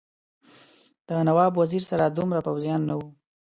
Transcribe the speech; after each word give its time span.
د 1.07 1.09
نواب 1.27 1.51
وزیر 1.61 1.83
سره 1.91 2.05
دومره 2.15 2.39
پوځیان 2.47 2.81
نه 2.89 2.95
وو. 2.97 3.07